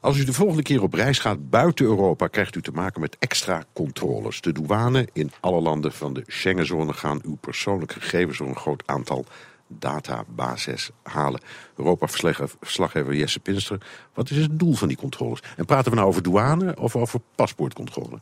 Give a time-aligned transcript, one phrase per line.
[0.00, 3.16] Als u de volgende keer op reis gaat buiten Europa, krijgt u te maken met
[3.18, 4.40] extra controles.
[4.40, 8.82] De douane in alle landen van de Schengenzone gaan uw persoonlijke gegevens door een groot
[8.86, 9.24] aantal
[9.66, 11.40] databases halen.
[11.76, 13.80] Europa-verslaggever Jesse Pinster,
[14.14, 15.42] wat is het doel van die controles?
[15.56, 18.20] En praten we nou over douane of over paspoortcontrole?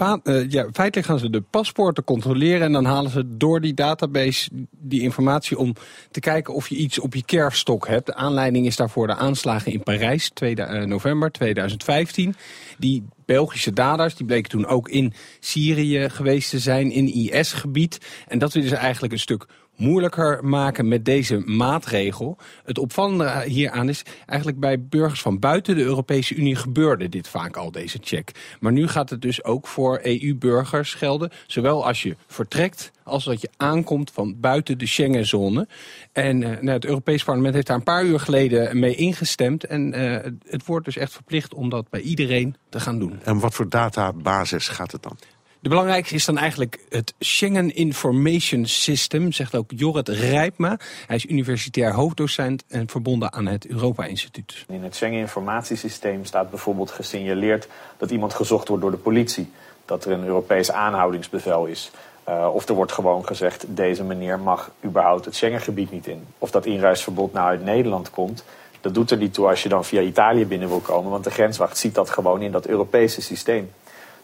[0.00, 4.48] Uh, ja, feitelijk gaan ze de paspoorten controleren en dan halen ze door die database
[4.70, 5.74] die informatie om
[6.10, 8.06] te kijken of je iets op je kerfstok hebt.
[8.06, 12.34] De aanleiding is daarvoor de aanslagen in Parijs, 2 uh, eh, november 2015.
[12.78, 17.98] Die Belgische daders, die bleken toen ook in Syrië geweest te zijn, in IS-gebied.
[18.28, 22.36] En dat willen ze eigenlijk een stuk moeilijker maken met deze maatregel.
[22.64, 27.56] Het opvallende hieraan is eigenlijk bij burgers van buiten de Europese Unie gebeurde dit vaak
[27.56, 28.56] al, deze check.
[28.60, 33.40] Maar nu gaat het dus ook voor EU-burgers gelden, zowel als je vertrekt als dat
[33.40, 35.68] je aankomt van buiten de Schengenzone.
[36.12, 39.64] En uh, nou, het Europees Parlement heeft daar een paar uur geleden mee ingestemd.
[39.64, 43.20] En uh, het wordt dus echt verplicht om dat bij iedereen te gaan doen.
[43.22, 45.18] En wat voor databasis gaat het dan?
[45.66, 50.78] De belangrijkste is dan eigenlijk het Schengen Information System, zegt ook Jorrit Rijpma.
[51.06, 54.64] Hij is universitair hoofddocent en verbonden aan het Europa-instituut.
[54.68, 59.50] In het Schengen Informatiesysteem staat bijvoorbeeld gesignaleerd dat iemand gezocht wordt door de politie.
[59.84, 61.90] Dat er een Europees aanhoudingsbevel is.
[62.28, 66.24] Uh, of er wordt gewoon gezegd, deze meneer mag überhaupt het Schengengebied niet in.
[66.38, 68.44] Of dat inreisverbod nou uit Nederland komt,
[68.80, 71.10] dat doet er niet toe als je dan via Italië binnen wil komen.
[71.10, 73.70] Want de grenswacht ziet dat gewoon in dat Europese systeem.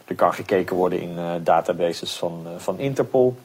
[0.06, 3.36] Er kan gekeken worden in uh, databases van, uh, van Interpol.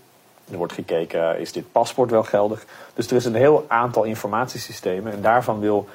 [0.51, 2.65] Er wordt gekeken, uh, is dit paspoort wel geldig?
[2.93, 5.11] Dus er is een heel aantal informatiesystemen.
[5.11, 5.87] En daarvan wil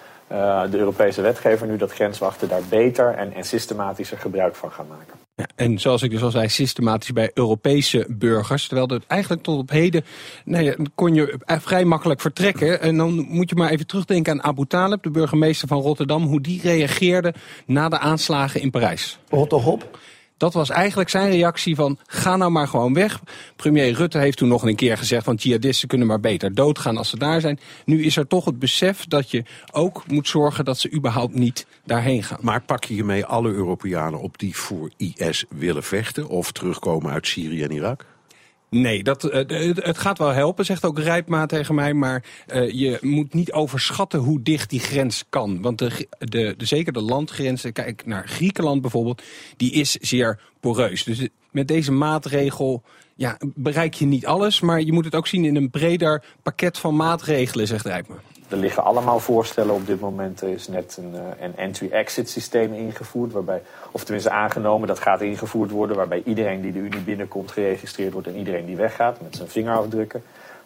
[0.71, 5.19] de Europese wetgever nu dat grenswachten daar beter en, en systematischer gebruik van gaan maken.
[5.35, 8.67] Ja, en zoals ik dus al zei, systematisch bij Europese burgers.
[8.67, 10.05] Terwijl het eigenlijk tot op heden,
[10.45, 12.81] nou ja, kon je vrij makkelijk vertrekken.
[12.81, 16.23] En dan moet je maar even terugdenken aan Abu Talib, de burgemeester van Rotterdam.
[16.23, 17.35] Hoe die reageerde
[17.67, 19.19] na de aanslagen in Parijs.
[19.29, 19.99] Rot op.
[20.43, 23.21] Dat was eigenlijk zijn reactie van ga nou maar gewoon weg.
[23.57, 27.09] Premier Rutte heeft toen nog een keer gezegd van jihadisten kunnen maar beter doodgaan als
[27.09, 27.59] ze daar zijn.
[27.85, 31.67] Nu is er toch het besef dat je ook moet zorgen dat ze überhaupt niet
[31.85, 32.39] daarheen gaan.
[32.41, 37.27] Maar pak je hiermee alle Europeanen op die voor IS willen vechten of terugkomen uit
[37.27, 38.07] Syrië en Irak?
[38.75, 41.95] Nee, dat, uh, het gaat wel helpen, zegt ook Rijpma tegen mij.
[41.95, 42.25] Maar
[42.55, 45.63] uh, je moet niet overschatten hoe dicht die grens kan.
[45.63, 49.23] Want de, de, de, zeker de landgrenzen, kijk naar Griekenland bijvoorbeeld,
[49.57, 51.05] die is zeer poreus.
[51.05, 52.83] Dus met deze maatregel
[53.15, 54.61] ja, bereik je niet alles.
[54.61, 58.15] Maar je moet het ook zien in een breder pakket van maatregelen, zegt Rijpma.
[58.53, 60.41] Er liggen allemaal voorstellen op dit moment.
[60.41, 65.21] Er is net een, eh, een entry-exit systeem ingevoerd, waarbij, of tenminste aangenomen, dat gaat
[65.21, 69.37] ingevoerd worden, waarbij iedereen die de Unie binnenkomt geregistreerd wordt en iedereen die weggaat met
[69.37, 70.23] zijn vingerafdrukken.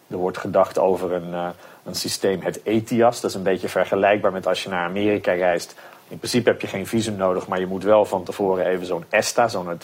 [0.07, 1.47] Er wordt gedacht over een, uh,
[1.83, 3.21] een systeem, het ETIAS.
[3.21, 5.75] Dat is een beetje vergelijkbaar met als je naar Amerika reist.
[6.07, 9.05] In principe heb je geen visum nodig, maar je moet wel van tevoren even zo'n
[9.09, 9.79] ESTA, zo'n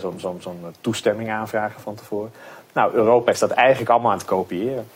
[0.00, 2.32] zo zo zo toestemming aanvragen van tevoren.
[2.72, 4.86] Nou, Europa is dat eigenlijk allemaal aan het kopiëren.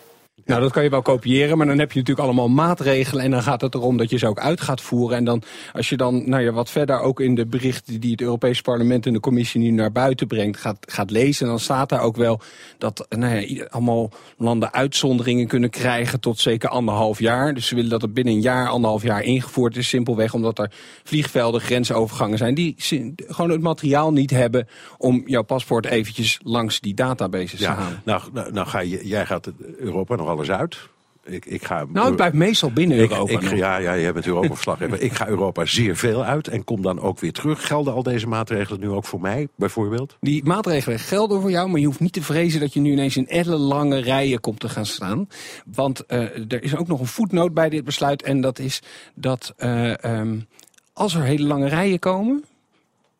[0.47, 3.25] Nou, dat kan je wel kopiëren, maar dan heb je natuurlijk allemaal maatregelen.
[3.25, 5.17] En dan gaat het erom dat je ze ook uit gaat voeren.
[5.17, 5.43] En dan,
[5.73, 9.07] als je dan nou ja, wat verder ook in de berichten die het Europese parlement
[9.07, 11.47] en de commissie nu naar buiten brengt, gaat, gaat lezen.
[11.47, 12.41] dan staat daar ook wel
[12.79, 17.55] dat nou ja, allemaal landen uitzonderingen kunnen krijgen tot zeker anderhalf jaar.
[17.55, 19.89] Dus ze willen dat het binnen een jaar, anderhalf jaar ingevoerd is.
[19.89, 20.73] Simpelweg omdat er
[21.05, 22.75] vliegvelden, grensovergangen zijn die
[23.17, 24.69] gewoon het materiaal niet hebben
[24.99, 28.03] om jouw paspoort eventjes langs die databases ja, te halen.
[28.05, 30.89] Nou, nou, nou ga je, jij gaat Europa nog alles uit.
[31.25, 33.33] Ik, ik ga, nou, ik blijf meestal binnen Europa.
[33.33, 35.01] Ik, ja, ja, je bent Europa-verslaggever.
[35.01, 37.67] ik ga Europa zeer veel uit en kom dan ook weer terug.
[37.67, 40.17] Gelden al deze maatregelen nu ook voor mij, bijvoorbeeld?
[40.21, 43.17] Die maatregelen gelden voor jou, maar je hoeft niet te vrezen dat je nu ineens
[43.17, 45.29] in ellenlange rijen komt te gaan staan.
[45.75, 46.19] Want uh,
[46.53, 48.23] er is ook nog een voetnoot bij dit besluit.
[48.23, 48.83] En dat is
[49.15, 50.47] dat uh, um,
[50.93, 52.45] als er hele lange rijen komen,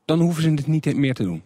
[0.05, 1.43] dan hoeven ze het niet meer te doen.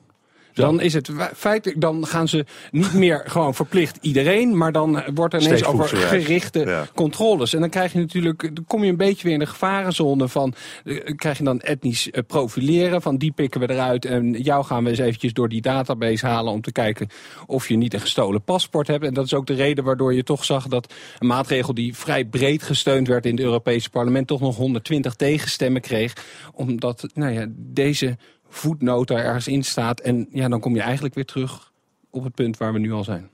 [0.55, 5.35] Dan is het feitelijk, dan gaan ze niet meer gewoon verplicht iedereen, maar dan wordt
[5.35, 6.87] er ineens over gerichte ja.
[6.95, 7.55] controles.
[7.55, 10.55] En dan krijg je natuurlijk, dan kom je een beetje weer in de gevarenzone van,
[10.85, 14.85] eh, krijg je dan etnisch eh, profileren, van die pikken we eruit en jou gaan
[14.85, 17.09] we eens eventjes door die database halen om te kijken
[17.47, 19.05] of je niet een gestolen paspoort hebt.
[19.05, 22.25] En dat is ook de reden waardoor je toch zag dat een maatregel die vrij
[22.25, 26.13] breed gesteund werd in het Europese parlement toch nog 120 tegenstemmen kreeg.
[26.55, 28.17] Omdat nou ja, deze
[28.51, 30.01] voetnoot daar ergens in staat.
[30.01, 31.73] En ja, dan kom je eigenlijk weer terug
[32.11, 33.31] op het punt waar we nu al zijn.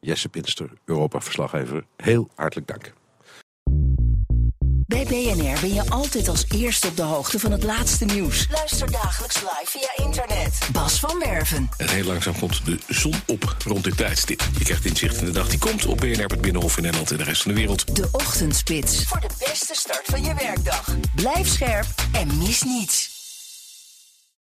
[0.00, 2.92] Jesse Pinster, Europa-verslaggever, heel hartelijk dank.
[4.86, 8.46] Bij BNR ben je altijd als eerste op de hoogte van het laatste nieuws.
[8.50, 10.68] Luister dagelijks live via internet.
[10.72, 11.68] Bas van Werven.
[11.76, 14.42] En heel langzaam komt de zon op rond dit tijdstip.
[14.58, 17.16] Je krijgt inzicht in de dag die komt op BNR, het Binnenhof in Nederland en
[17.16, 17.96] de rest van de wereld.
[17.96, 19.04] De Ochtendspits.
[19.04, 20.96] Voor de beste start van je werkdag.
[21.14, 23.15] Blijf scherp en mis niets.